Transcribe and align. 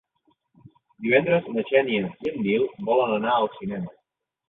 Divendres 1.09 1.53
na 1.59 1.65
Xènia 1.73 2.09
i 2.25 2.35
en 2.35 2.43
Nil 2.49 2.69
volen 2.91 3.17
anar 3.23 3.39
al 3.39 3.51
cinema. 3.63 3.99